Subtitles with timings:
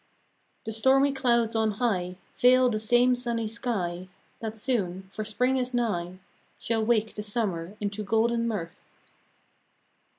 [0.65, 4.07] The stormy clouds on high Veil the same sunny sky.
[4.39, 6.17] That soon (for spring is nigh)
[6.57, 8.95] Shall wake the summer into golden mirth.